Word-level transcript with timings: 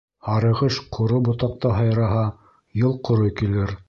Һарығош 0.27 0.77
ҡоро 0.95 1.19
ботаҡта 1.27 1.73
һайраһа, 1.79 2.23
йыл 2.81 2.97
ҡоро 3.11 3.29
килер. 3.43 3.75